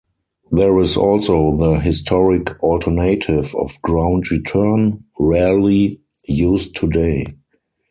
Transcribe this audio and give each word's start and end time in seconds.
There 0.51 0.79
is 0.79 0.97
also 0.97 1.55
the 1.55 1.79
historic 1.79 2.57
alternative 2.63 3.53
of 3.53 3.79
ground 3.83 4.31
return, 4.31 5.03
rarely 5.19 6.01
used 6.27 6.75
today. 6.75 7.27